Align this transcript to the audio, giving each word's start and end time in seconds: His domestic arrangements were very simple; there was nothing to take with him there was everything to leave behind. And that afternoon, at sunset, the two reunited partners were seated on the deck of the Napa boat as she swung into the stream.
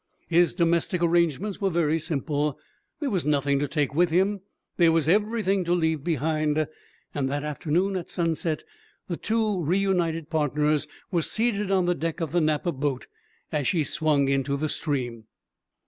His 0.29 0.55
domestic 0.55 1.03
arrangements 1.03 1.61
were 1.61 1.69
very 1.69 1.99
simple; 1.99 2.57
there 2.99 3.11
was 3.11 3.23
nothing 3.23 3.59
to 3.59 3.67
take 3.67 3.93
with 3.93 4.09
him 4.09 4.39
there 4.77 4.91
was 4.91 5.07
everything 5.07 5.63
to 5.65 5.73
leave 5.75 6.03
behind. 6.03 6.67
And 7.13 7.29
that 7.29 7.43
afternoon, 7.43 7.95
at 7.95 8.09
sunset, 8.09 8.63
the 9.07 9.15
two 9.17 9.63
reunited 9.63 10.31
partners 10.31 10.87
were 11.11 11.21
seated 11.21 11.69
on 11.69 11.85
the 11.85 11.93
deck 11.93 12.19
of 12.19 12.31
the 12.31 12.41
Napa 12.41 12.71
boat 12.71 13.05
as 13.51 13.67
she 13.67 13.83
swung 13.83 14.27
into 14.27 14.57
the 14.57 14.69
stream. 14.69 15.25